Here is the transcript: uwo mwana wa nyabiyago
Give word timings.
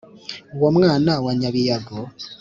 uwo 0.55 0.69
mwana 0.77 1.11
wa 1.25 1.31
nyabiyago 1.39 1.97